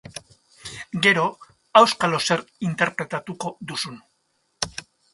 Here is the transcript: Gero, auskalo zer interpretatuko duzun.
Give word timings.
Gero, 1.07 1.25
auskalo 1.83 2.23
zer 2.31 2.45
interpretatuko 2.71 3.55
duzun. 3.73 4.05